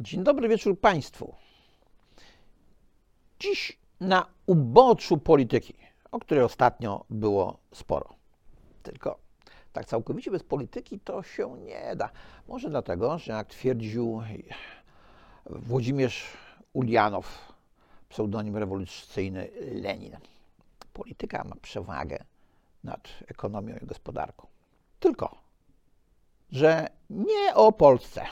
[0.00, 1.34] Dzień dobry wieczór Państwu.
[3.40, 5.74] Dziś na uboczu polityki,
[6.10, 8.14] o której ostatnio było sporo.
[8.82, 9.18] Tylko
[9.72, 12.10] tak całkowicie bez polityki to się nie da.
[12.48, 14.22] Może dlatego, że jak twierdził
[15.46, 16.26] Włodzimierz
[16.72, 17.52] Ulianow,
[18.08, 20.16] pseudonim rewolucyjny Lenin,
[20.92, 22.24] polityka ma przewagę
[22.84, 24.46] nad ekonomią i gospodarką.
[25.00, 25.38] Tylko,
[26.52, 28.26] że nie o Polsce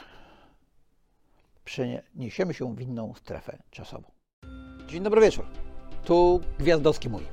[1.67, 4.11] przeniesiemy się w inną strefę czasową.
[4.87, 5.45] Dzień dobry wieczór.
[6.05, 7.23] Tu Gwiazdowski mój.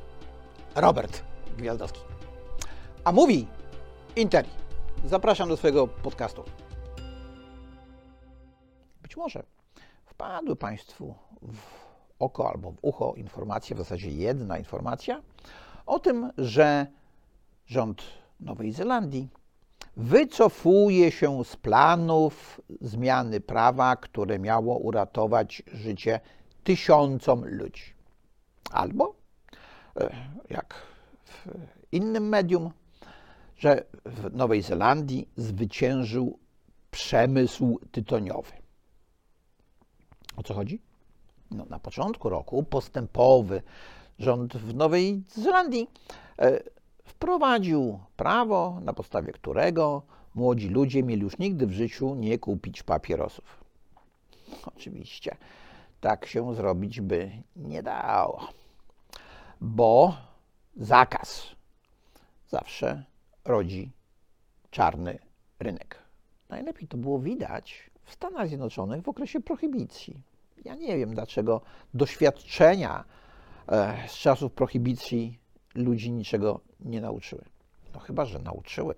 [0.74, 1.24] Robert
[1.58, 2.00] Gwiazdowski.
[3.04, 3.46] A mówi
[4.16, 4.48] Interi.
[5.04, 6.44] Zapraszam do swojego podcastu.
[9.02, 9.42] Być może
[10.04, 11.58] wpadły Państwu w
[12.18, 15.22] oko albo w ucho informacja, w zasadzie jedna informacja
[15.86, 16.86] o tym, że
[17.66, 18.02] rząd
[18.40, 19.28] Nowej Zelandii
[19.96, 26.20] wycofuje się z planów zmiany prawa, które miało uratować życie
[26.64, 27.94] tysiącom ludzi.
[28.70, 29.14] Albo,
[29.96, 30.14] e,
[30.50, 30.74] jak
[31.24, 31.48] w
[31.92, 32.70] innym medium,
[33.56, 36.38] że w Nowej Zelandii zwyciężył
[36.90, 38.52] przemysł tytoniowy.
[40.36, 40.80] O co chodzi?
[41.50, 43.62] No, na początku roku postępowy
[44.18, 45.90] rząd w Nowej Zelandii
[46.38, 46.60] e,
[47.04, 50.02] wprowadził prawo, na podstawie którego
[50.34, 53.64] młodzi ludzie mieli już nigdy w życiu nie kupić papierosów.
[54.64, 55.36] Oczywiście
[56.00, 58.48] tak się zrobić by nie dało,
[59.60, 60.16] bo
[60.76, 61.46] zakaz
[62.48, 63.04] zawsze
[63.44, 63.90] rodzi
[64.70, 65.18] czarny
[65.60, 65.98] rynek.
[66.48, 70.20] Najlepiej to było widać w Stanach Zjednoczonych w okresie prohibicji.
[70.64, 71.60] Ja nie wiem, dlaczego
[71.94, 73.04] doświadczenia
[73.68, 75.38] e, z czasów prohibicji
[75.74, 77.44] ludzi niczego nie nauczyły.
[77.94, 78.94] No chyba, że nauczyły.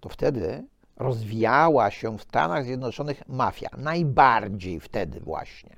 [0.00, 0.64] To wtedy
[0.96, 3.68] rozwijała się w Stanach Zjednoczonych mafia.
[3.76, 5.76] Najbardziej wtedy właśnie.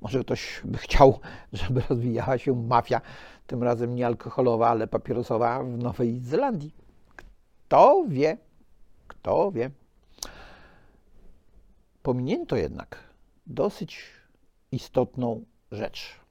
[0.00, 1.20] Może ktoś by chciał,
[1.52, 3.00] żeby rozwijała się mafia,
[3.46, 6.74] tym razem nie alkoholowa, ale papierosowa w Nowej Zelandii.
[7.16, 8.36] Kto wie?
[9.08, 9.70] Kto wie?
[12.02, 12.98] Pominięto jednak
[13.46, 14.04] dosyć
[14.72, 16.21] istotną rzecz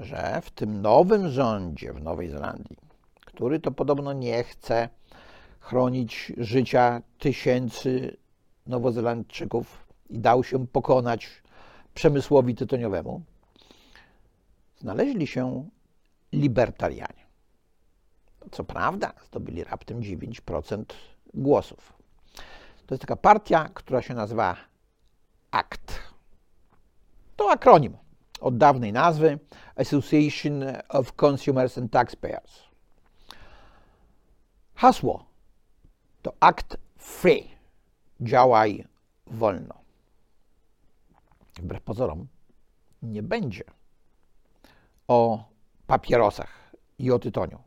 [0.00, 2.76] że w tym nowym rządzie w Nowej Zelandii,
[3.24, 4.88] który to podobno nie chce
[5.60, 8.16] chronić życia tysięcy
[8.66, 11.42] Nowozelandczyków i dał się pokonać
[11.94, 13.22] przemysłowi tytoniowemu,
[14.80, 15.68] znaleźli się
[16.32, 17.28] libertarianie.
[18.50, 20.84] Co prawda, zdobyli raptem 9%
[21.34, 21.92] głosów.
[22.86, 24.56] To jest taka partia, która się nazywa
[25.50, 26.00] ACT.
[27.36, 27.96] To akronim
[28.40, 29.38] od dawnej nazwy
[29.76, 32.62] Association of Consumers and Taxpayers.
[34.74, 35.24] Hasło
[36.22, 37.48] to Act Free.
[38.20, 38.84] Działaj
[39.26, 39.74] wolno.
[41.56, 42.26] Wbrew pozorom
[43.02, 43.64] nie będzie
[45.08, 45.44] o
[45.86, 47.58] papierosach i o tytoniu.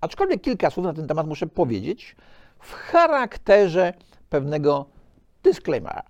[0.00, 2.16] Aczkolwiek kilka słów na ten temat muszę powiedzieć
[2.58, 3.94] w charakterze
[4.30, 4.86] pewnego
[5.42, 6.02] disclaimera.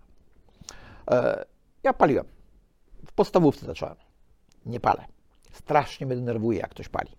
[1.11, 1.45] E,
[1.83, 2.36] ja paliłem
[3.17, 3.97] podstawówce zacząłem.
[4.67, 5.05] Nie palę.
[5.53, 7.11] Strasznie mnie denerwuje, jak ktoś pali.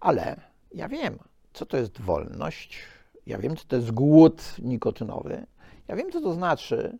[0.00, 0.40] Ale
[0.74, 1.18] ja wiem,
[1.52, 2.78] co to jest wolność.
[3.26, 5.46] Ja wiem, co to jest głód nikotynowy.
[5.88, 6.98] Ja wiem, co to znaczy,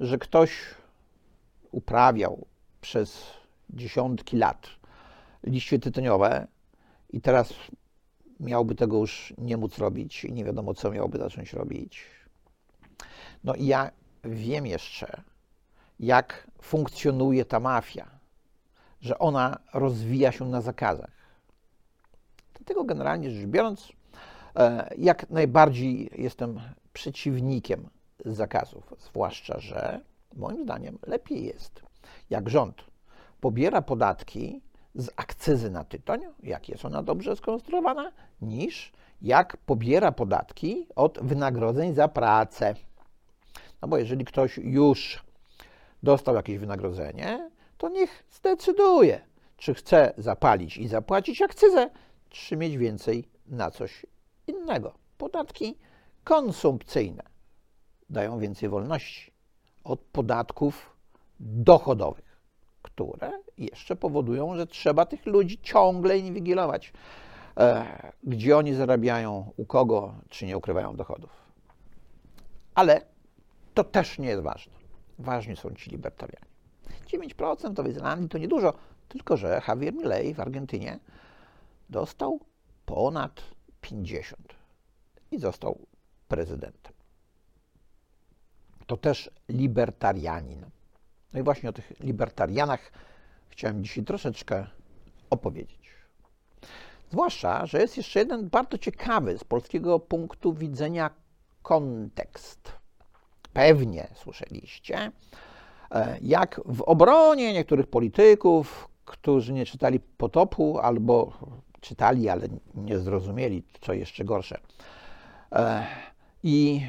[0.00, 0.50] że ktoś
[1.72, 2.46] uprawiał
[2.80, 3.24] przez
[3.70, 4.68] dziesiątki lat
[5.42, 6.46] liście tytoniowe
[7.10, 7.52] i teraz
[8.40, 12.06] miałby tego już nie móc robić i nie wiadomo, co miałby zacząć robić.
[13.44, 13.90] No i ja
[14.24, 15.22] wiem jeszcze,
[16.00, 18.06] jak funkcjonuje ta mafia,
[19.00, 21.10] że ona rozwija się na zakazach.
[22.54, 23.92] Dlatego generalnie rzecz biorąc,
[24.56, 26.60] e, jak najbardziej jestem
[26.92, 27.88] przeciwnikiem
[28.24, 30.00] zakazów, zwłaszcza, że
[30.36, 31.82] moim zdaniem lepiej jest,
[32.30, 32.84] jak rząd
[33.40, 34.60] pobiera podatki
[34.94, 38.12] z akcyzy na tytoń, jak jest ona dobrze skonstruowana,
[38.42, 42.74] niż jak pobiera podatki od wynagrodzeń za pracę.
[43.82, 45.23] No bo jeżeli ktoś już
[46.04, 49.20] dostał jakieś wynagrodzenie, to niech zdecyduje,
[49.56, 51.90] czy chce zapalić i zapłacić akcyzę,
[52.28, 54.06] czy mieć więcej na coś
[54.46, 54.94] innego.
[55.18, 55.78] Podatki
[56.24, 57.22] konsumpcyjne
[58.10, 59.32] dają więcej wolności
[59.84, 60.96] od podatków
[61.40, 62.38] dochodowych,
[62.82, 66.92] które jeszcze powodują, że trzeba tych ludzi ciągle inwigilować,
[67.56, 71.30] e, gdzie oni zarabiają, u kogo, czy nie ukrywają dochodów.
[72.74, 73.00] Ale
[73.74, 74.83] to też nie jest ważne.
[75.18, 76.46] Ważni są ci libertarianie.
[77.06, 78.74] 9% w Nowej Zelandii to niedużo,
[79.08, 80.98] tylko że Javier Milei w Argentynie
[81.90, 82.40] dostał
[82.86, 83.42] ponad
[83.80, 84.54] 50
[85.30, 85.78] i został
[86.28, 86.92] prezydentem.
[88.86, 90.66] to też libertarianin.
[91.32, 92.92] No i właśnie o tych libertarianach
[93.48, 94.66] chciałem dzisiaj troszeczkę
[95.30, 95.90] opowiedzieć.
[97.10, 101.10] Zwłaszcza, że jest jeszcze jeden bardzo ciekawy z polskiego punktu widzenia
[101.62, 102.72] kontekst.
[103.54, 105.10] Pewnie słyszeliście,
[105.90, 111.32] e, jak w obronie niektórych polityków, którzy nie czytali potopu albo
[111.80, 114.58] czytali, ale nie zrozumieli, co jeszcze gorsze.
[115.52, 115.86] E,
[116.42, 116.80] I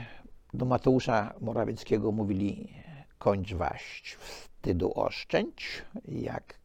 [0.54, 2.74] do Mateusza Morawieckiego mówili:
[3.18, 6.60] kończ waść, wstydu oszczędź, jak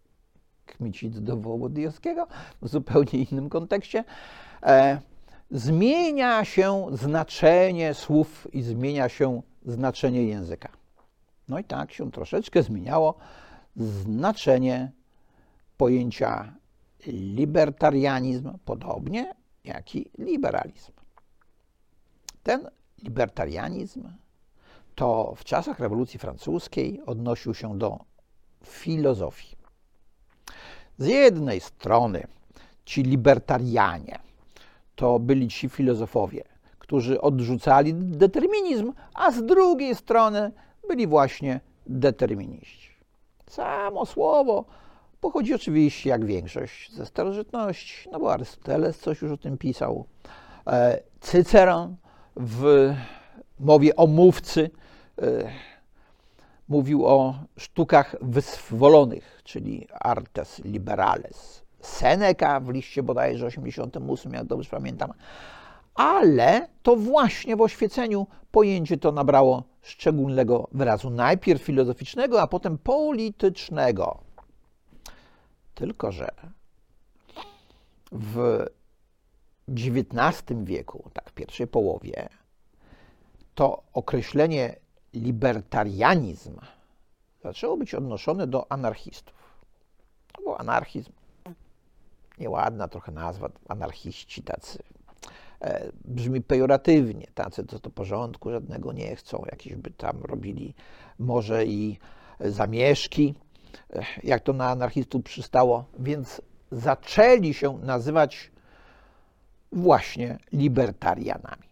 [0.67, 2.27] Kmicic do Wołodyjowskiego,
[2.63, 4.05] w zupełnie innym kontekście.
[4.63, 5.01] E,
[5.51, 10.69] zmienia się znaczenie słów i zmienia się znaczenie języka.
[11.49, 13.15] No i tak się troszeczkę zmieniało
[13.77, 14.93] znaczenie
[15.77, 16.53] pojęcia
[17.07, 19.35] libertarianizm, podobnie
[19.65, 20.93] jak i liberalizm.
[22.43, 22.71] Ten
[23.03, 24.09] libertarianizm
[24.95, 27.99] to w czasach rewolucji francuskiej odnosił się do
[28.65, 29.57] filozofii.
[30.99, 32.27] Z jednej strony
[32.85, 34.19] ci libertarianie
[34.95, 36.45] to byli ci filozofowie,
[36.91, 40.53] którzy odrzucali determinizm, a z drugiej strony
[40.89, 42.91] byli właśnie determiniści.
[43.47, 44.65] Samo słowo
[45.21, 50.05] pochodzi oczywiście, jak większość, ze starożytności, no bo Arystoteles coś już o tym pisał.
[50.67, 51.97] E, Cyceron
[52.37, 52.93] w
[53.61, 54.71] mowie o mówcy
[55.23, 55.25] e,
[56.69, 61.63] mówił o sztukach wyzwolonych, czyli artes liberales.
[61.81, 65.13] Seneca w liście bodajże 88, jak dobrze pamiętam.
[66.01, 71.11] Ale to właśnie w oświeceniu pojęcie to nabrało szczególnego wyrazu.
[71.11, 74.21] Najpierw filozoficznego, a potem politycznego.
[75.75, 76.29] Tylko, że
[78.13, 78.67] w
[79.69, 82.29] XIX wieku, tak w pierwszej połowie,
[83.55, 84.77] to określenie
[85.15, 86.59] libertarianizm
[87.43, 89.35] zaczęło być odnoszone do anarchistów.
[90.33, 91.13] To był anarchizm,
[92.39, 94.79] nieładna trochę nazwa, anarchiści tacy.
[95.61, 100.75] E, brzmi pejoratywnie, tacy co do porządku żadnego nie chcą, jakieś by tam robili
[101.19, 101.99] może i
[102.41, 103.35] zamieszki,
[103.93, 106.43] e, jak to na anarchistów przystało, więc
[106.73, 108.51] zaczęli się nazywać
[109.73, 111.71] właśnie libertarianami.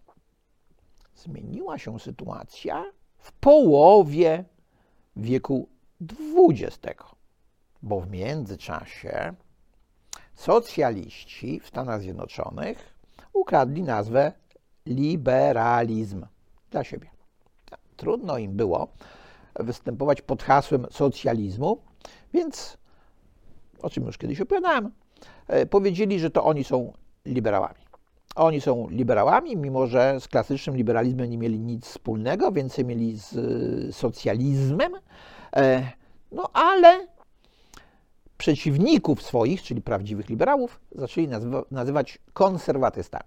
[1.16, 2.84] Zmieniła się sytuacja
[3.18, 4.44] w połowie
[5.16, 5.68] wieku
[6.50, 7.02] XX,
[7.82, 9.34] bo w międzyczasie
[10.34, 12.97] socjaliści w Stanach Zjednoczonych
[13.40, 14.32] ukradli nazwę
[14.86, 16.26] liberalizm
[16.70, 17.10] dla siebie.
[17.96, 18.88] Trudno im było
[19.60, 21.78] występować pod hasłem socjalizmu,
[22.34, 22.78] więc
[23.82, 24.90] o czym już kiedyś opowiadałem,
[25.46, 26.92] e, powiedzieli, że to oni są
[27.26, 27.88] liberałami.
[28.36, 33.32] Oni są liberałami, mimo że z klasycznym liberalizmem nie mieli nic wspólnego, więcej mieli z
[33.32, 34.92] y, socjalizmem.
[35.56, 35.92] E,
[36.32, 37.06] no ale
[38.38, 41.28] przeciwników swoich, czyli prawdziwych liberałów, zaczęli
[41.70, 43.24] nazywać konserwatystami.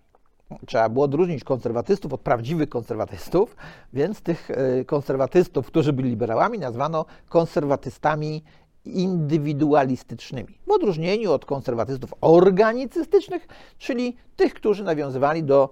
[0.66, 3.56] Trzeba było odróżnić konserwatystów od prawdziwych konserwatystów,
[3.94, 8.44] więc tych y, konserwatystów, którzy byli liberałami, nazwano konserwatystami
[8.86, 13.48] indywidualistycznymi, w odróżnieniu od konserwatystów organicystycznych,
[13.78, 15.70] czyli tych, którzy nawiązywali do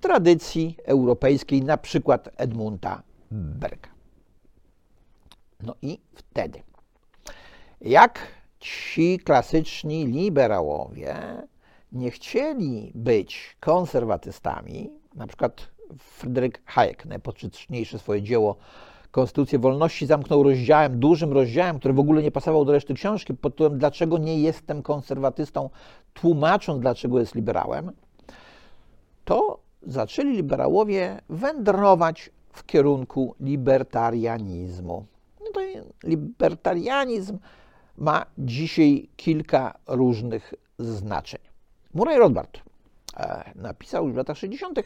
[0.00, 3.88] tradycji europejskiej, na przykład Edmunda Berga.
[5.60, 6.62] No i wtedy,
[7.80, 8.18] jak
[8.62, 11.16] ci klasyczni liberałowie
[11.92, 18.56] nie chcieli być konserwatystami, na przykład Fryderyk Hayek, najpoczytniejsze swoje dzieło
[19.10, 23.52] Konstytucję Wolności zamknął rozdziałem, dużym rozdziałem, który w ogóle nie pasował do reszty książki, pod
[23.52, 25.70] tytułem Dlaczego nie jestem konserwatystą,
[26.14, 27.92] tłumacząc, dlaczego jest liberałem,
[29.24, 35.06] to zaczęli liberałowie wędrować w kierunku libertarianizmu.
[35.40, 35.60] No to
[36.04, 37.38] libertarianizm
[37.96, 41.40] ma dzisiaj kilka różnych znaczeń.
[41.94, 42.60] Murray Rothbard
[43.16, 44.78] e, napisał już w latach 60.,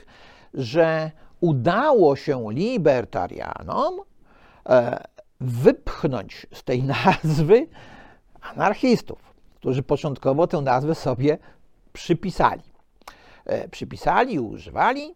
[0.55, 1.11] że
[1.41, 4.01] udało się libertarianom
[4.69, 5.05] E,
[5.41, 7.67] wypchnąć z tej nazwy
[8.41, 11.39] anarchistów, którzy początkowo tę nazwę sobie
[11.93, 12.63] przypisali.
[13.45, 15.15] E, przypisali używali,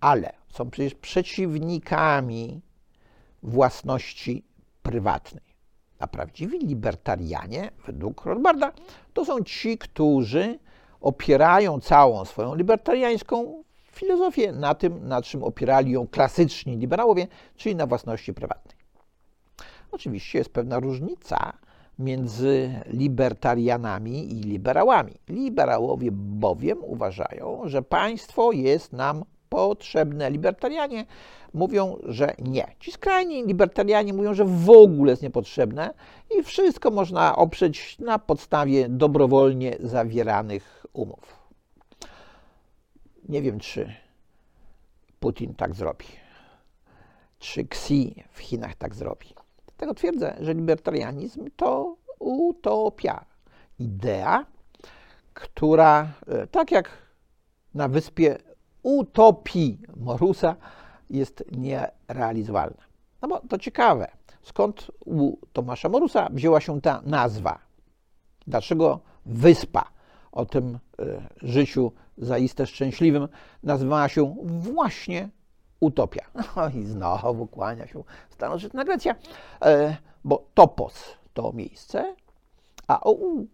[0.00, 2.60] ale są przecież przeciwnikami
[3.42, 4.44] własności
[4.82, 5.55] prywatnej.
[5.98, 8.72] A prawdziwi libertarianie, według Rothbarda,
[9.12, 10.58] to są ci, którzy
[11.00, 13.62] opierają całą swoją libertariańską
[13.92, 17.26] filozofię na tym, na czym opierali ją klasyczni liberałowie,
[17.56, 18.76] czyli na własności prywatnej.
[19.92, 21.52] Oczywiście jest pewna różnica
[21.98, 25.12] między libertarianami i liberałami.
[25.28, 29.24] Liberałowie bowiem uważają, że państwo jest nam
[29.56, 30.30] potrzebne.
[30.30, 31.06] Libertarianie
[31.54, 32.66] mówią, że nie.
[32.80, 35.94] Ci skrajni libertarianie mówią, że w ogóle jest niepotrzebne
[36.38, 41.36] i wszystko można oprzeć na podstawie dobrowolnie zawieranych umów.
[43.28, 43.94] Nie wiem, czy
[45.20, 46.06] Putin tak zrobi,
[47.38, 49.26] czy Xi w Chinach tak zrobi.
[49.66, 53.24] Dlatego twierdzę, że libertarianizm to utopia.
[53.78, 54.46] Idea,
[55.34, 57.06] która, e, tak jak
[57.74, 58.38] na wyspie
[58.86, 60.56] utopii Morusa,
[61.10, 62.82] jest nierealizowalna.
[63.22, 64.10] No bo to ciekawe,
[64.42, 67.58] skąd u Tomasza Morusa wzięła się ta nazwa?
[68.46, 69.84] Dlaczego wyspa
[70.32, 71.04] o tym e,
[71.42, 73.28] życiu zaiste szczęśliwym
[73.62, 75.28] nazywała się właśnie
[75.80, 76.24] utopia?
[76.56, 79.14] No i znowu kłania się starożytna Grecja,
[79.62, 82.14] e, bo topos to miejsce,
[82.86, 83.46] a OU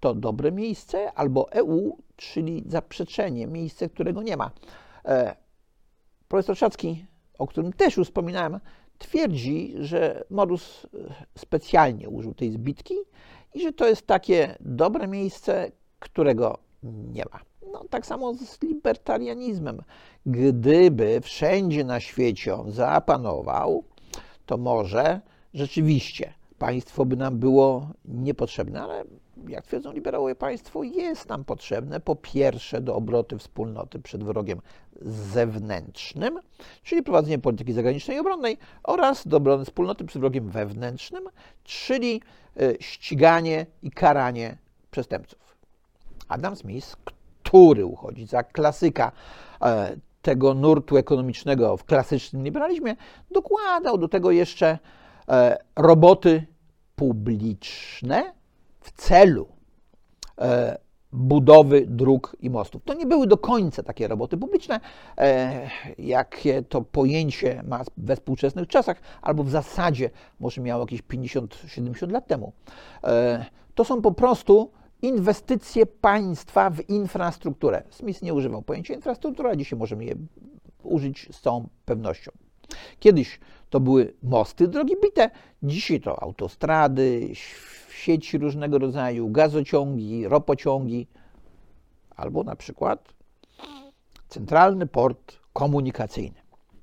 [0.00, 4.50] to dobre miejsce, albo EU, czyli zaprzeczenie, miejsce, którego nie ma.
[5.04, 5.36] E,
[6.28, 7.06] profesor Szacki,
[7.38, 8.60] o którym też już wspominałem,
[8.98, 10.86] twierdzi, że Modus
[11.38, 12.94] specjalnie użył tej zbitki
[13.54, 17.40] i że to jest takie dobre miejsce, którego nie ma.
[17.72, 19.82] No, tak samo z libertarianizmem.
[20.26, 23.84] Gdyby wszędzie na świecie on zapanował,
[24.46, 25.20] to może
[25.54, 29.04] rzeczywiście państwo by nam było niepotrzebne, ale
[29.48, 34.60] jak twierdzą liberałowie, państwo jest nam potrzebne po pierwsze do obroty wspólnoty przed wrogiem
[35.02, 36.40] zewnętrznym,
[36.82, 41.24] czyli prowadzenie polityki zagranicznej i obronnej oraz do obrony wspólnoty przed wrogiem wewnętrznym,
[41.64, 42.22] czyli
[42.60, 44.56] e, ściganie i karanie
[44.90, 45.56] przestępców.
[46.28, 46.96] Adam Smith,
[47.42, 49.12] który uchodzi za klasyka
[49.62, 52.96] e, tego nurtu ekonomicznego w klasycznym liberalizmie,
[53.30, 54.78] dokładał do tego jeszcze
[55.28, 56.46] e, roboty
[56.96, 58.39] publiczne
[58.80, 59.48] w celu
[60.38, 60.78] e,
[61.12, 62.82] budowy dróg i mostów.
[62.84, 64.80] To nie były do końca takie roboty publiczne,
[65.98, 70.10] jakie to pojęcie ma we współczesnych czasach, albo w zasadzie
[70.40, 72.52] może miało jakieś 50-70 lat temu.
[73.74, 74.70] To są po prostu
[75.02, 77.82] inwestycje państwa w infrastrukturę.
[77.90, 80.14] Smith nie używał pojęcia infrastruktura, dzisiaj możemy je
[80.82, 82.30] użyć z całą pewnością.
[82.98, 85.30] Kiedyś to były mosty, drogi bite,
[85.62, 87.30] dzisiaj to autostrady,
[87.90, 91.06] sieci różnego rodzaju, gazociągi, ropociągi,
[92.16, 93.14] albo na przykład
[94.28, 96.40] centralny port komunikacyjny,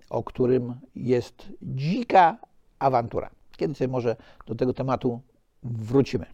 [0.10, 2.38] o którym jest dzika
[2.80, 3.30] awantura.
[3.74, 4.16] Sobie może
[4.46, 5.22] do tego tematu
[5.64, 6.26] wrócimy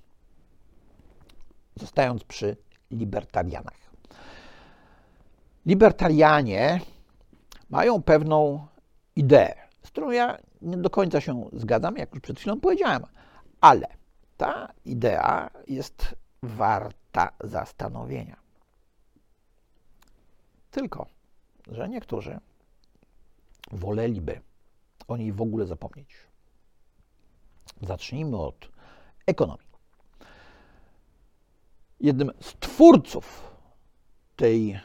[1.75, 2.57] zostając przy
[2.91, 3.83] libertarianach.
[5.65, 6.81] Libertarianie
[7.69, 8.67] mają pewną
[9.15, 9.62] ideę,
[9.93, 13.03] którą ja nie do końca się zgadzam, jak już przed chwilą powiedziałem,
[13.61, 13.87] ale
[14.37, 18.35] ta idea jest warta zastanowienia.
[20.71, 21.07] Tylko,
[21.67, 22.39] że niektórzy
[23.71, 24.41] woleliby
[25.07, 26.15] o niej w ogóle zapomnieć.
[27.81, 28.69] Zacznijmy od
[29.25, 29.73] ekonomii
[32.03, 33.53] jednym z twórców
[34.35, 34.79] tej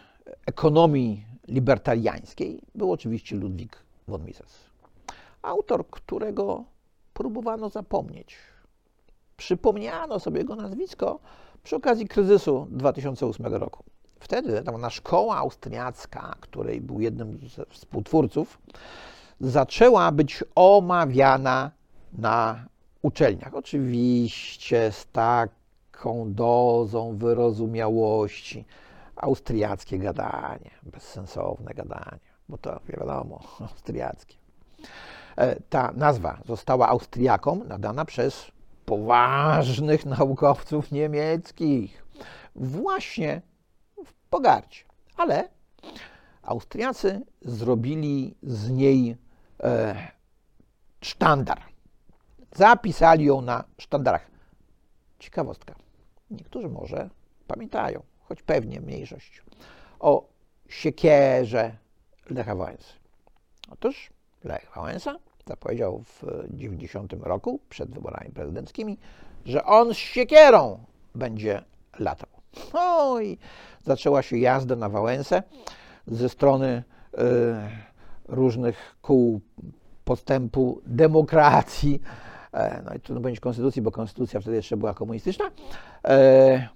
[0.47, 3.77] ekonomii libertariańskiej był oczywiście Ludwik
[4.09, 4.68] von Mises.
[5.42, 6.64] Autor, którego
[7.14, 8.37] próbowano zapomnieć.
[9.37, 11.18] Przypomniano sobie jego nazwisko
[11.62, 13.85] przy okazji kryzysu 2008 roku.
[14.21, 18.59] Wtedy ta szkoła austriacka, której był jednym ze współtwórców,
[19.40, 21.71] zaczęła być omawiana
[22.12, 22.66] na
[23.02, 23.54] uczelniach.
[23.54, 25.50] Oczywiście z tak
[25.99, 28.64] lekką dozą wyrozumiałości.
[29.16, 34.37] Austriackie gadanie, bezsensowne gadanie, bo to wiadomo, austriackie.
[35.38, 38.50] E, ta nazwa została Austriakom nadana przez
[38.85, 42.04] poważnych naukowców niemieckich,
[42.57, 43.42] właśnie
[44.07, 44.80] w pogardzie.
[45.16, 45.49] Ale
[46.42, 49.16] Austriacy zrobili z niej
[49.62, 49.95] e,
[51.00, 51.62] sztandar.
[52.54, 54.30] Zapisali ją na sztandarach.
[55.18, 55.75] Ciekawostka.
[56.30, 57.11] Niektórzy może
[57.47, 59.42] pamiętają, choć pewnie mniejszość,
[60.00, 60.28] o
[60.68, 61.76] siekierze
[62.30, 62.92] Lecha Wałęsy.
[63.71, 64.11] Otóż
[64.45, 65.18] Lech Wałęsa
[65.49, 68.99] zapowiedział w 90 roku, przed wyborami prezydenckimi,
[69.45, 70.78] że on z siekierą
[71.14, 71.62] będzie
[71.99, 72.28] latał.
[72.75, 73.38] No i
[73.85, 75.43] zaczęła się jazda na Wałęsę
[76.07, 76.83] ze strony
[77.14, 77.19] y,
[78.28, 79.40] różnych kół
[80.05, 82.00] postępu demokracji,
[82.52, 85.50] E, no i trudno powiedzieć konstytucji, bo konstytucja wtedy jeszcze była komunistyczna,
[86.05, 86.69] e,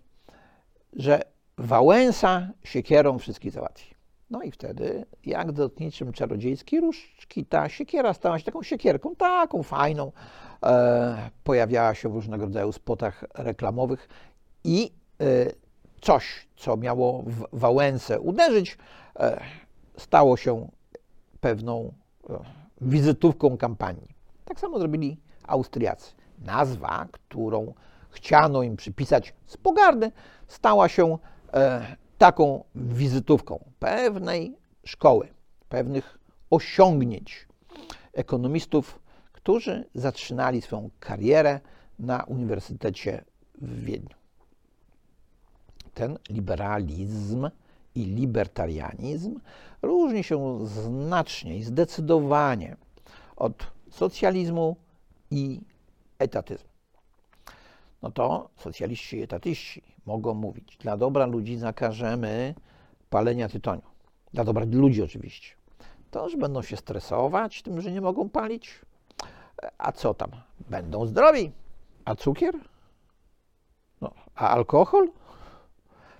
[0.93, 1.23] że
[1.59, 3.92] Wałęsa siekierą wszystkich załatwi.
[4.33, 10.13] No i wtedy, jak dotniczym czarodziejskiej różdżki, ta siekiera stała się taką siekierką, taką fajną,
[10.63, 14.09] e, pojawiała się w różnego rodzaju spotach reklamowych
[14.65, 14.93] i
[16.01, 18.79] coś, co miało w Wałęsę uderzyć,
[19.97, 20.69] stało się
[21.41, 21.93] pewną
[22.31, 22.39] e,
[22.81, 24.09] wizytówką kampanii.
[24.45, 26.13] Tak samo zrobili Austriacy.
[26.39, 27.75] Nazwa, którą
[28.11, 30.13] chciano im przypisać z pogardy,
[30.47, 31.19] stała się
[31.53, 35.29] e, taką wizytówką pewnej szkoły,
[35.69, 36.19] pewnych
[36.51, 37.49] osiągnięć
[38.13, 38.99] ekonomistów,
[39.33, 41.61] którzy zaczynali swoją karierę
[41.99, 43.25] na Uniwersytecie
[43.61, 44.17] w Wiedniu.
[45.95, 47.51] Ten liberalizm
[47.95, 49.41] i libertarianizm
[49.83, 52.77] różni się znacznie i zdecydowanie
[53.37, 54.77] od socjalizmu
[55.31, 55.61] i
[56.19, 56.72] etatyzmu.
[58.03, 62.55] No to socjaliści i etatyści mogą mówić, dla dobra ludzi zakażemy
[63.11, 63.83] palenia tytoniu.
[64.33, 65.55] Dla dobra ludzi oczywiście.
[66.11, 68.81] To już będą się stresować tym, że nie mogą palić.
[69.79, 70.31] A co tam?
[70.71, 71.53] Będą zdrowi.
[72.05, 72.55] A cukier?
[74.01, 75.11] No, a alkohol?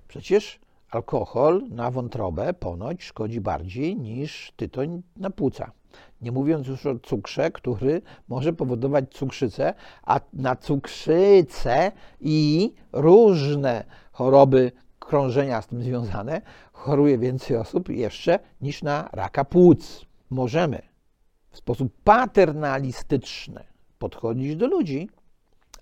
[0.07, 0.59] Przecież
[0.91, 5.71] alkohol na wątrobę ponoć szkodzi bardziej niż tytoń na płuca.
[6.21, 9.73] Nie mówiąc już o cukrze, który może powodować cukrzycę,
[10.03, 16.41] a na cukrzycę i różne choroby krążenia z tym związane
[16.73, 20.05] choruje więcej osób jeszcze niż na raka płuc.
[20.29, 20.81] Możemy
[21.49, 23.63] w sposób paternalistyczny
[23.99, 25.09] podchodzić do ludzi,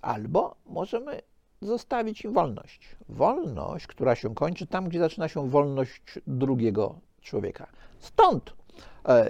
[0.02, 1.22] albo możemy
[1.62, 2.96] zostawić im wolność.
[3.10, 7.68] Wolność, która się kończy tam, gdzie zaczyna się wolność drugiego człowieka.
[8.00, 8.54] Stąd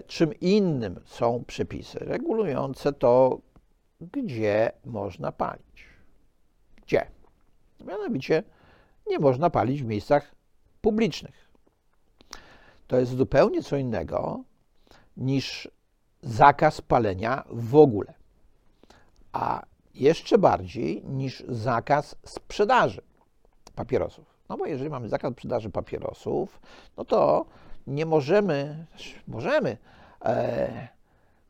[0.08, 3.40] czym innym są przepisy regulujące to,
[4.02, 5.86] gdzie można palić.
[6.82, 7.08] Gdzie?
[7.86, 8.44] Mianowicie
[9.08, 10.36] nie można palić w miejscach
[10.82, 11.52] publicznych.
[12.88, 14.44] To jest zupełnie co innego
[15.18, 15.72] niż
[16.22, 18.14] zakaz palenia w ogóle.
[19.32, 23.02] A jeszcze bardziej niż zakaz sprzedaży
[23.76, 24.26] papierosów.
[24.50, 26.62] No bo jeżeli mamy zakaz sprzedaży papierosów,
[26.98, 27.46] no to
[27.88, 28.86] nie możemy,
[29.28, 29.78] możemy
[30.26, 30.88] e,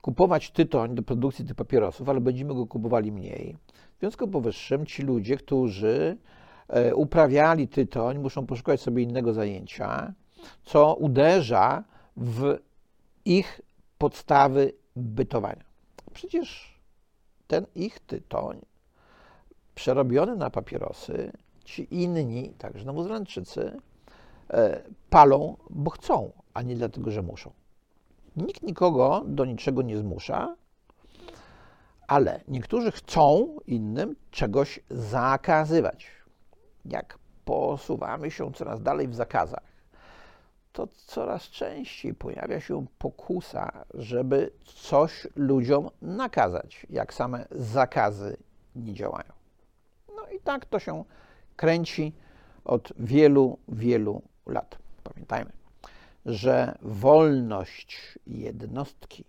[0.02, 3.58] kupować tytoń do produkcji tych papierosów, ale będziemy go kupowali mniej.
[3.98, 6.18] W związku z powyższym ci ludzie, którzy
[6.68, 10.14] e, uprawiali tytoń, muszą poszukać sobie innego zajęcia,
[10.64, 11.84] co uderza
[12.18, 12.58] w
[13.26, 13.62] ich
[13.98, 15.64] podstawy bytowania.
[16.14, 16.80] Przecież
[17.48, 18.62] ten ich tytoń
[19.76, 21.32] przerobiony na papierosy,
[21.64, 23.78] ci inni, także Nowozelandczycy,
[25.10, 27.52] palą, bo chcą, a nie dlatego, że muszą.
[28.36, 30.56] Nikt nikogo do niczego nie zmusza,
[32.08, 36.08] ale niektórzy chcą innym czegoś zakazywać.
[36.86, 39.64] Jak posuwamy się coraz dalej w zakazach,
[40.74, 48.38] to coraz częściej pojawia się pokusa, żeby coś ludziom nakazać, jak same zakazy
[48.76, 49.32] nie działają.
[50.16, 51.04] No i tak to się
[51.56, 52.14] kręci
[52.66, 54.78] od wielu, wielu lat.
[55.04, 55.52] Pamiętajmy,
[56.26, 59.26] że wolność jednostki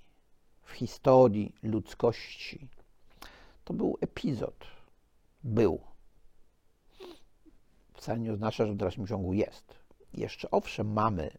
[0.63, 2.69] w historii ludzkości
[3.65, 4.67] to był epizod.
[5.45, 5.81] Był.
[7.95, 9.83] Wcale nie oznacza, że w dalszym ciągu jest
[10.15, 11.31] jeszcze owszem mamy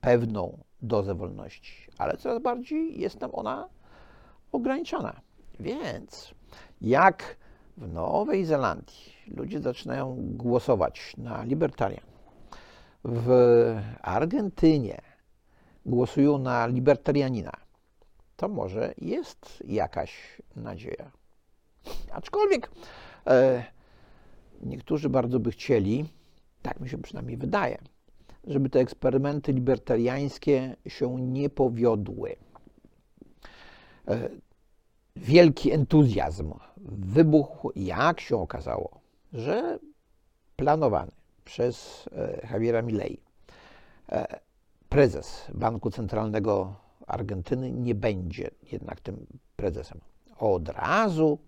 [0.00, 3.68] pewną dozę wolności, ale coraz bardziej jest nam ona
[4.52, 5.20] ograniczona.
[5.60, 6.34] Więc
[6.80, 7.36] jak
[7.76, 12.06] w Nowej Zelandii ludzie zaczynają głosować na libertarian,
[13.08, 13.30] w
[14.02, 15.02] Argentynie
[15.86, 17.52] głosują na libertarianina,
[18.36, 21.10] to może jest jakaś nadzieja.
[22.12, 22.70] Aczkolwiek
[23.26, 23.64] e,
[24.62, 26.04] niektórzy bardzo by chcieli,
[26.62, 27.78] tak mi się przynajmniej wydaje,
[28.44, 32.36] żeby te eksperymenty libertariańskie się nie powiodły.
[34.08, 34.28] E,
[35.16, 36.52] wielki entuzjazm
[36.88, 39.00] wybuchł, jak się okazało,
[39.32, 39.78] że
[40.56, 41.12] planowany
[41.46, 43.20] przez e, Javiera Milei
[44.12, 44.40] e,
[44.88, 46.74] prezes Banku Centralnego
[47.06, 50.00] Argentyny nie będzie jednak tym prezesem.
[50.38, 51.38] Od razu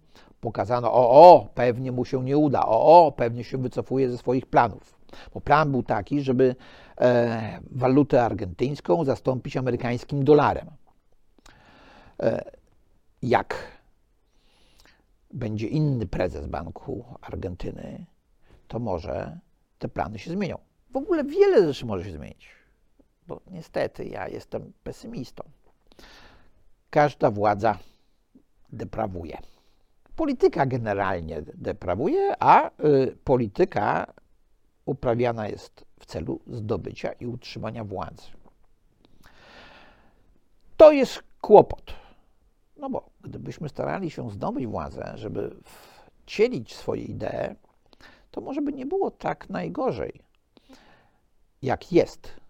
[0.41, 4.47] pokazano, o, o, pewnie mu się nie uda, o, o, pewnie się wycofuje ze swoich
[4.47, 4.99] planów.
[5.35, 6.57] Bo plan był taki, żeby
[7.01, 10.71] e, walutę argentyńską zastąpić amerykańskim dolarem.
[12.23, 12.51] E,
[13.23, 13.79] jak
[15.35, 18.07] będzie inny prezes Banku Argentyny,
[18.69, 19.39] to może
[19.79, 20.59] te plany się zmienią.
[20.91, 22.49] W ogóle wiele rzeczy może się zmienić,
[23.27, 25.45] bo niestety ja jestem pesymistą.
[26.91, 27.79] Każda władza
[28.73, 29.38] deprawuje.
[30.17, 34.12] Polityka generalnie deprawuje, a y, polityka
[34.85, 38.23] uprawiana jest w celu zdobycia i utrzymania władzy.
[40.77, 41.95] To jest kłopot.
[42.77, 45.57] No bo gdybyśmy starali się zdobyć władzę, żeby
[46.27, 47.55] wcielić swoje idee,
[48.31, 50.21] to może by nie było tak najgorzej,
[51.62, 52.41] jak jest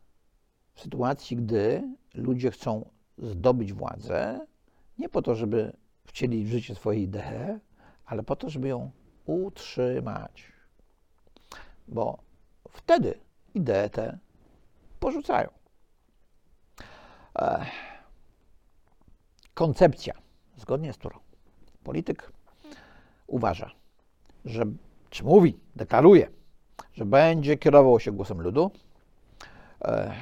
[0.74, 1.82] w sytuacji, gdy
[2.14, 4.46] ludzie chcą zdobyć władzę,
[4.98, 7.58] nie po to, żeby wcielić w życie swoje idee,
[8.04, 8.90] ale po to, żeby ją
[9.26, 10.52] utrzymać.
[11.88, 12.18] Bo
[12.70, 13.18] wtedy
[13.54, 14.18] idee te
[15.00, 15.48] porzucają.
[19.54, 20.14] Koncepcja,
[20.56, 21.18] zgodnie z którą
[21.84, 22.32] polityk
[23.26, 23.70] uważa,
[24.44, 24.62] że,
[25.10, 26.30] czy mówi, deklaruje,
[26.94, 28.70] że będzie kierował się głosem ludu
[29.82, 30.14] e,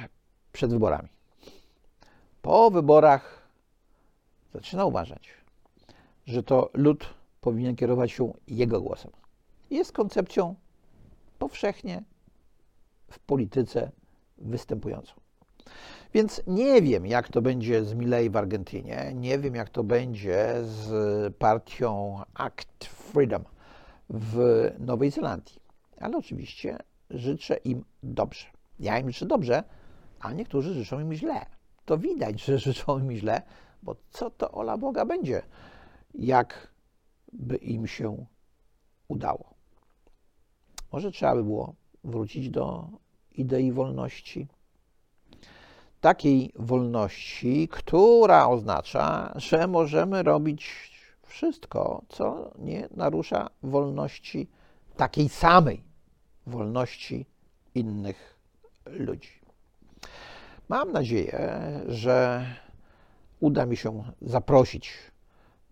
[0.53, 1.09] przed wyborami.
[2.41, 3.47] Po wyborach
[4.53, 5.29] zaczyna uważać,
[6.25, 9.11] że to lud powinien kierować się jego głosem.
[9.69, 10.55] Jest koncepcją
[11.39, 12.03] powszechnie
[13.11, 13.91] w polityce
[14.37, 15.13] występującą.
[16.13, 20.53] Więc nie wiem, jak to będzie z Milley w Argentynie, nie wiem, jak to będzie
[20.61, 23.43] z partią Act Freedom
[24.09, 25.61] w Nowej Zelandii,
[25.99, 26.77] ale oczywiście
[27.09, 28.45] życzę im dobrze.
[28.79, 29.63] Ja im życzę dobrze,
[30.19, 31.45] a niektórzy życzą im źle.
[31.85, 33.41] To widać, że życzą im źle,
[33.83, 35.41] bo co to ola Boga będzie,
[36.13, 36.71] jak
[37.33, 38.25] by im się
[39.07, 39.53] udało.
[40.91, 42.89] Może trzeba by było wrócić do
[43.31, 44.47] idei wolności.
[46.01, 50.91] Takiej wolności, która oznacza, że możemy robić
[51.27, 54.47] wszystko, co nie narusza wolności
[54.95, 55.83] takiej samej
[56.47, 57.25] wolności
[57.75, 58.39] innych
[58.85, 59.29] ludzi.
[60.69, 61.49] Mam nadzieję,
[61.87, 62.45] że
[63.39, 64.93] uda mi się zaprosić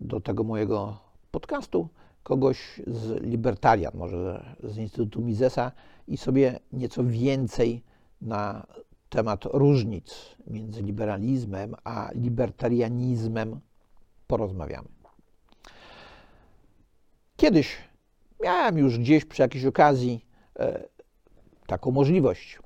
[0.00, 0.98] do tego mojego
[1.30, 1.88] podcastu
[2.22, 5.72] kogoś z libertarian, może z Instytutu Misesa
[6.08, 7.82] i sobie nieco więcej
[8.20, 8.66] na
[9.08, 13.60] temat różnic między liberalizmem a libertarianizmem
[14.26, 14.95] porozmawiamy.
[17.36, 17.76] Kiedyś
[18.42, 20.24] miałem już gdzieś przy jakiejś okazji
[20.58, 20.88] e,
[21.66, 22.58] taką możliwość,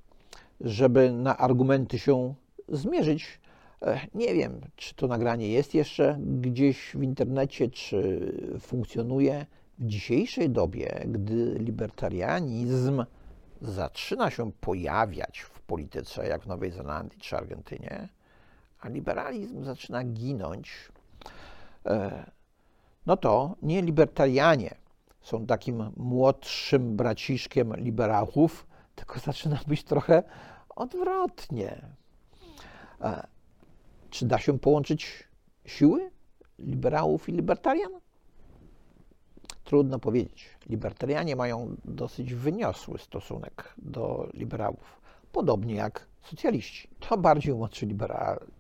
[0.61, 2.35] żeby na argumenty się
[2.69, 3.41] zmierzyć.
[3.83, 9.47] E, nie wiem, czy to nagranie jest jeszcze gdzieś w internecie, czy funkcjonuje.
[9.79, 13.05] W dzisiejszej dobie, gdy libertarianizm
[13.63, 18.09] zaczyna się pojawiać w polityce, jak w Nowej Zelandii czy Argentynie,
[18.81, 20.71] a liberalizm zaczyna ginąć,
[21.87, 22.31] e,
[23.07, 24.75] no to nie libertarianie
[25.23, 30.23] są takim młodszym braciszkiem liberałów, tylko zaczyna być trochę
[30.77, 31.83] odwrotnie.
[33.01, 33.27] E,
[34.11, 35.29] czy da się połączyć
[35.65, 36.11] siły
[36.59, 37.93] liberałów i libertarian?
[39.65, 40.51] Trudno powiedzieć.
[40.69, 45.00] Libertarianie mają dosyć wyniosły stosunek do liberałów,
[45.33, 46.89] podobnie jak socjaliści.
[47.09, 47.89] To bardziej łączy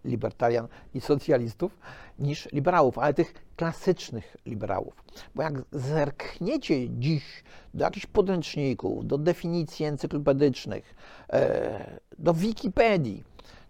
[0.04, 1.78] libertarian i socjalistów
[2.18, 5.04] niż liberałów, ale tych klasycznych liberałów.
[5.34, 10.94] Bo jak zerkniecie dziś do jakichś podręczników, do definicji encyklopedycznych,
[11.32, 13.24] e, do Wikipedii,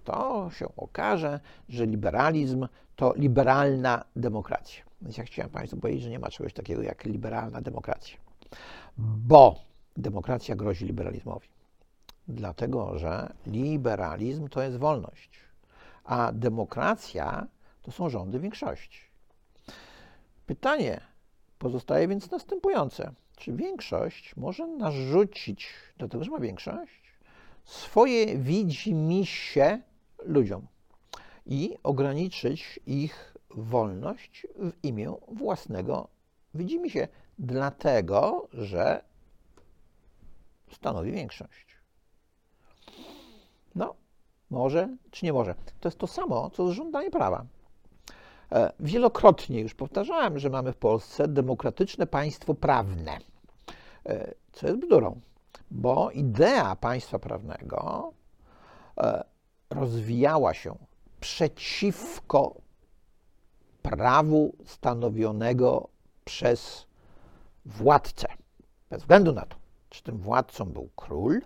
[0.04, 4.84] to się okaże, że liberalizm to liberalna demokracja.
[5.02, 8.18] Więc ja chciałem Państwu powiedzieć, że nie ma czegoś takiego jak liberalna demokracja,
[8.98, 9.60] bo
[9.96, 11.48] demokracja grozi liberalizmowi.
[12.30, 15.30] Dlatego, że liberalizm to jest wolność,
[16.04, 17.46] a demokracja
[17.82, 19.00] to są rządy większości.
[20.46, 21.00] Pytanie
[21.58, 23.12] pozostaje więc następujące.
[23.36, 27.02] Czy większość może narzucić, dlatego że ma większość,
[27.64, 29.82] swoje widzimisię
[30.24, 30.66] ludziom
[31.46, 36.08] i ograniczyć ich wolność w imię własnego
[36.54, 39.04] widzimisię, dlatego że
[40.70, 41.79] stanowi większość.
[43.74, 43.94] No,
[44.50, 45.54] może czy nie może.
[45.80, 47.44] To jest to samo, co z żądaniem prawa.
[48.52, 53.18] E, wielokrotnie już powtarzałem, że mamy w Polsce demokratyczne państwo prawne,
[54.06, 55.20] e, co jest bzdurą,
[55.70, 58.12] bo idea państwa prawnego
[58.98, 59.24] e,
[59.70, 60.76] rozwijała się
[61.20, 62.54] przeciwko
[63.82, 65.88] prawu stanowionego
[66.24, 66.86] przez
[67.66, 68.28] władcę.
[68.90, 69.56] Bez względu na to,
[69.88, 71.40] czy tym władcą był król,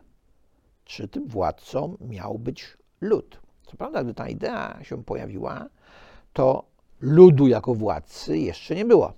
[0.85, 3.41] czy tym władcą miał być lud.
[3.67, 5.67] Co prawda, gdy ta idea się pojawiła,
[6.33, 6.65] to
[7.01, 9.13] ludu jako władcy jeszcze nie było.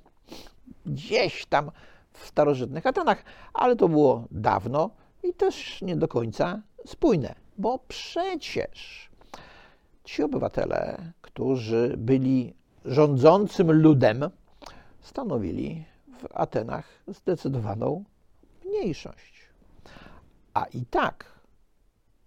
[0.87, 1.71] Gdzieś tam
[2.13, 3.25] w starożytnych Atenach,
[3.55, 4.91] ale to było dawno
[5.23, 9.11] i też nie do końca spójne, bo przecież
[10.05, 14.31] ci obywatele, którzy byli rządzącym ludem,
[15.01, 15.85] stanowili
[16.19, 18.05] w Atenach zdecydowaną
[18.65, 19.49] mniejszość.
[20.55, 21.36] A i tak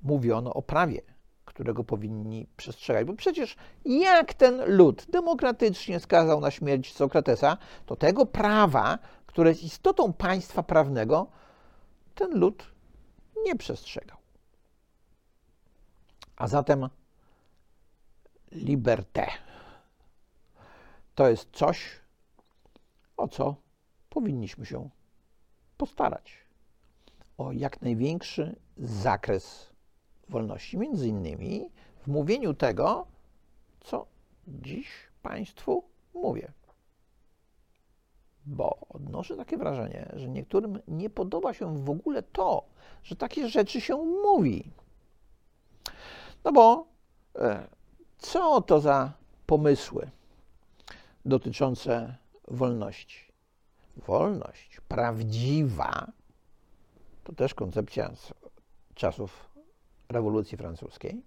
[0.02, 1.02] mówiono o prawie,
[1.46, 3.08] którego powinni przestrzegać.
[3.08, 9.64] Bo przecież jak ten lud demokratycznie skazał na śmierć Sokratesa, to tego prawa, które jest
[9.64, 11.28] istotą państwa prawnego,
[12.16, 12.72] ten lud
[13.46, 14.18] nie przestrzegał.
[16.36, 16.90] A zatem
[18.52, 19.28] liberté
[21.16, 22.00] to jest coś,
[23.18, 23.56] o co
[24.10, 24.90] powinniśmy się
[25.78, 26.38] postarać.
[27.38, 29.69] O jak największy zakres
[30.30, 31.70] wolności, między innymi
[32.02, 33.08] w mówieniu tego,
[33.80, 34.06] co
[34.48, 34.88] dziś
[35.22, 36.52] Państwu mówię.
[38.46, 42.64] Bo odnoszę takie wrażenie, że niektórym nie podoba się w ogóle to,
[43.04, 44.72] że takie rzeczy się mówi.
[46.44, 46.88] No bo
[47.36, 47.68] e,
[48.18, 49.14] co to za
[49.46, 50.10] pomysły
[51.26, 52.16] dotyczące
[52.48, 53.30] wolności?
[53.98, 56.12] Wolność prawdziwa
[57.24, 58.12] to też koncepcja
[58.96, 59.49] czasów
[60.10, 61.22] rewolucji francuskiej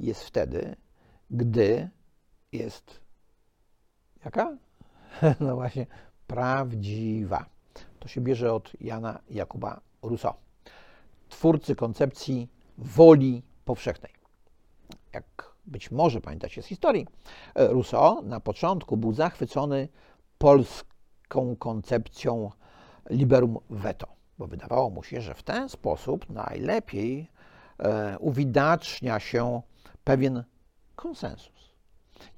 [0.00, 0.76] jest wtedy,
[1.30, 1.88] gdy
[2.52, 3.00] jest
[4.24, 4.56] jaka?
[5.40, 5.86] No właśnie,
[6.26, 7.46] prawdziwa.
[7.98, 10.34] To się bierze od Jana Jakuba Rousseau,
[11.28, 12.48] twórcy koncepcji
[12.78, 14.12] woli powszechnej.
[15.12, 17.06] Jak być może pamiętacie z historii,
[17.54, 19.88] Rousseau na początku był zachwycony
[20.38, 22.50] polską koncepcją
[23.10, 24.06] liberum veto,
[24.38, 27.34] bo wydawało mu się, że w ten sposób najlepiej
[28.18, 29.62] uwidacznia się
[30.04, 30.44] pewien
[30.96, 31.54] konsensus.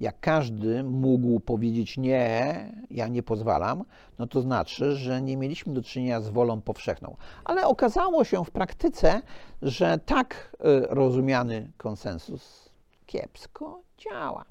[0.01, 3.85] Jak każdy mógł powiedzieć nie, ja nie pozwalam,
[4.19, 7.17] no to znaczy, że nie mieliśmy do czynienia z wolą powszechną.
[7.45, 9.23] Ale okazało się w praktyce,
[9.63, 12.71] że tak e, rozumiany konsensus
[13.07, 14.45] kiepsko działa.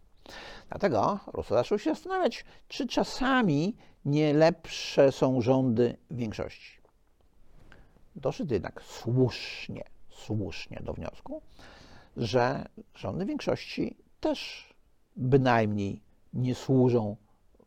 [0.70, 6.82] Dlatego Rousseau zaczął się zastanawiać, czy czasami nie lepsze są rządy większości.
[8.16, 9.84] Doszedł jednak słusznie,
[10.16, 11.42] słusznie do wniosku,
[12.18, 14.74] że rządy większości też
[15.16, 16.02] bynajmniej
[16.34, 17.16] nie służą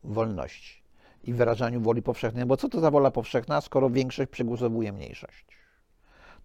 [0.03, 0.83] wolności
[1.23, 2.45] i wyrażaniu woli powszechnej.
[2.45, 5.45] Bo co to za wola powszechna, skoro większość przegłosowuje mniejszość?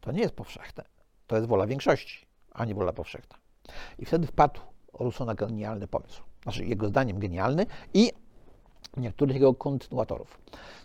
[0.01, 0.85] To nie jest powszechne.
[1.27, 3.37] To jest wola większości, a nie wola powszechna.
[3.99, 4.61] I wtedy wpadł
[4.93, 6.23] Rousseau na genialny pomysł.
[6.43, 8.13] Znaczy, jego zdaniem genialny i
[8.97, 10.41] niektórych jego kontynuatorów.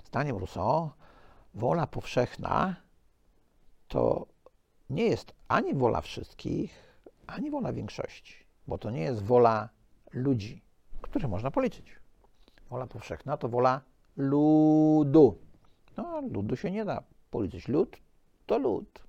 [0.05, 0.89] Zdaniem Rousseau
[1.53, 2.75] wola powszechna
[3.87, 4.27] to
[4.89, 8.35] nie jest ani wola wszystkich, ani wola większości,
[8.67, 9.69] bo to nie jest wola
[10.13, 10.61] ludzi,
[11.01, 11.99] których można policzyć.
[12.69, 13.81] Wola powszechna to wola
[14.17, 15.37] ludu.
[15.97, 17.67] No, ludu się nie da policzyć.
[17.67, 17.97] Lud
[18.45, 18.99] to lud.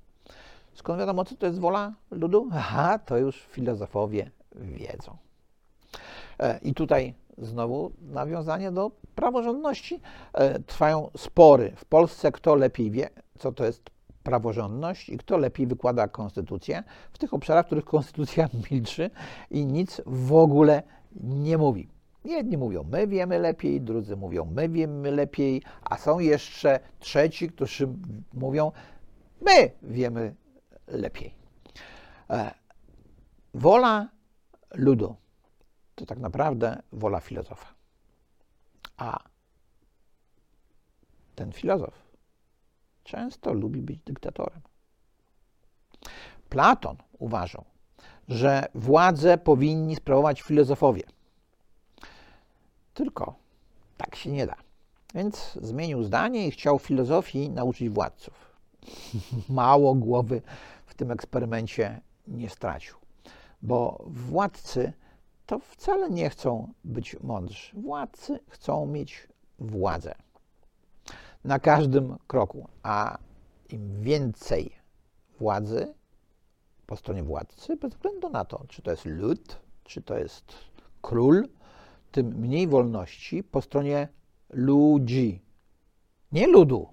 [0.74, 2.48] Skąd wiadomo, co to jest wola ludu?
[2.52, 5.16] Aha, to już filozofowie wiedzą.
[6.38, 10.00] E, I tutaj znowu nawiązanie do praworządności.
[10.32, 13.90] E, trwają spory w Polsce, kto lepiej wie, co to jest
[14.22, 19.10] praworządność i kto lepiej wykłada konstytucję w tych obszarach, w których konstytucja milczy
[19.50, 20.82] i nic w ogóle
[21.22, 21.88] nie mówi.
[22.24, 27.88] Jedni mówią, my wiemy lepiej, drudzy mówią, my wiemy lepiej, a są jeszcze trzeci, którzy
[28.34, 28.72] mówią,
[29.40, 30.34] my wiemy
[30.86, 31.34] lepiej.
[32.30, 32.54] E,
[33.54, 34.08] wola
[34.74, 35.16] ludu
[35.94, 37.74] to tak naprawdę wola filozofa.
[38.96, 39.24] A
[41.34, 42.09] ten filozof
[43.04, 44.60] często lubi być dyktatorem.
[46.48, 47.64] Platon uważał,
[48.28, 51.02] że władzę powinni sprawować filozofowie.
[52.94, 53.34] Tylko
[53.96, 54.56] tak się nie da.
[55.14, 58.56] Więc zmienił zdanie i chciał filozofii nauczyć władców.
[59.48, 60.42] Mało głowy
[60.86, 62.96] w tym eksperymencie nie stracił,
[63.62, 64.92] bo władcy
[65.46, 67.70] to wcale nie chcą być mądrzy.
[67.72, 70.14] Władcy chcą mieć władzę
[71.44, 72.68] na każdym kroku.
[72.82, 73.18] A
[73.68, 74.72] im więcej
[75.38, 75.94] władzy
[76.86, 80.52] po stronie władcy, bez względu na to, czy to jest lud, czy to jest
[81.02, 81.48] król,
[82.12, 84.08] tym mniej wolności po stronie
[84.50, 85.42] ludzi.
[86.32, 86.88] Nie ludu,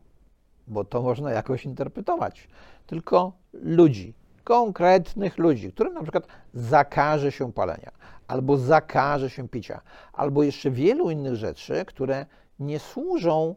[0.68, 2.48] bo to można jakoś interpretować,
[2.88, 7.92] tylko ludzi, konkretnych ludzi, którym na przykład zakaże się palenia,
[8.28, 9.82] albo zakaże się picia,
[10.14, 12.26] albo jeszcze wielu innych rzeczy, które
[12.60, 13.56] nie służą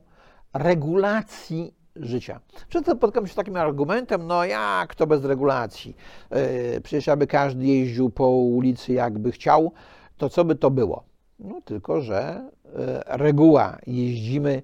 [0.55, 2.41] regulacji życia.
[2.69, 5.97] Często spotkam się z takim argumentem, no jak to bez regulacji?
[6.31, 9.73] Yy, przecież aby każdy jeździł po ulicy jakby chciał,
[10.17, 11.05] to co by to było?
[11.39, 12.71] No tylko, że yy,
[13.07, 14.63] reguła jeździmy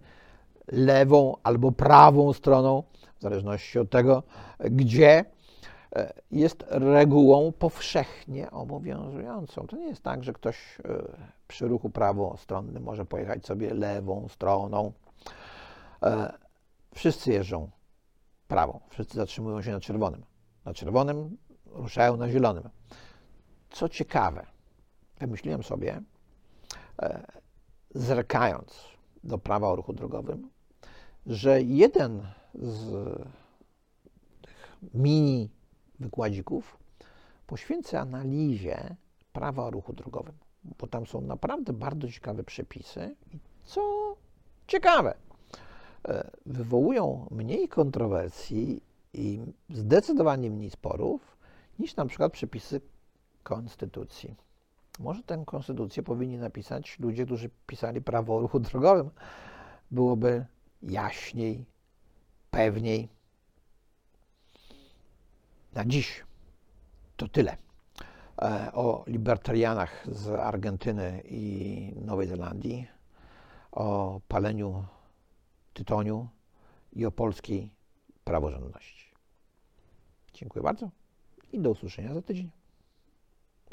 [0.73, 2.83] lewą albo prawą stroną,
[3.19, 4.23] w zależności od tego,
[4.61, 5.25] gdzie
[5.97, 9.67] yy, jest regułą powszechnie obowiązującą.
[9.67, 10.79] To nie jest tak, że ktoś
[11.49, 14.93] przy ruchu prawostronnym może pojechać sobie lewą stroną.
[16.03, 16.39] E,
[16.95, 17.71] wszyscy jeżdżą
[18.49, 20.25] prawą, wszyscy zatrzymują się na czerwonym.
[20.65, 22.69] Na czerwonym ruszają na zielonym.
[23.71, 24.47] Co ciekawe,
[25.19, 26.03] wymyśliłem sobie,
[27.03, 27.27] e,
[27.95, 28.85] zerkając
[29.25, 30.51] do prawa o ruchu drogowym,
[31.27, 32.93] że jeden z
[34.43, 35.51] tych mini
[36.01, 36.79] wykładzików
[37.47, 38.97] poświęcę analizie
[39.33, 40.35] prawa o ruchu drogowym,
[40.79, 44.17] bo tam są naprawdę bardzo ciekawe przepisy i co
[44.67, 45.15] ciekawe,
[46.47, 48.83] wywołują mniej kontrowersji
[49.13, 51.37] i zdecydowanie mniej sporów
[51.79, 52.81] niż na przykład przepisy
[53.43, 54.35] konstytucji.
[54.99, 59.11] Może tę konstytucję powinni napisać ludzie, którzy pisali prawo o ruchu drogowym.
[59.91, 60.47] Byłoby
[60.83, 61.65] jaśniej,
[62.51, 63.09] pewniej.
[65.75, 66.25] Na dziś
[67.17, 67.57] to tyle
[68.43, 72.87] e, o libertarianach z Argentyny i Nowej Zelandii,
[73.73, 74.85] o paleniu
[75.77, 76.29] tytoniu
[76.93, 77.71] i o polskiej
[78.25, 79.11] praworządności.
[80.35, 80.91] Dziękuję bardzo
[81.53, 82.51] i do usłyszenia za tydzień.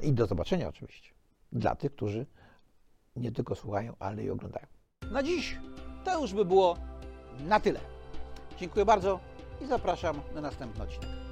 [0.02, 1.10] I do zobaczenia oczywiście
[1.52, 2.26] dla tych, którzy
[3.16, 4.68] nie tylko słuchają, ale i oglądają.
[5.12, 5.58] Na dziś
[6.04, 6.78] to już by było
[7.40, 7.80] na tyle.
[8.58, 9.20] Dziękuję bardzo
[9.62, 11.23] i zapraszam na następny odcinek.